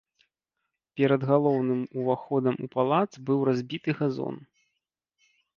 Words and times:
Перад 1.01 1.21
галоўным 1.31 1.81
уваходам 2.03 2.53
у 2.67 2.71
палац 2.77 3.07
быў 3.29 3.39
разбіты 3.51 3.89
газон. 4.01 4.35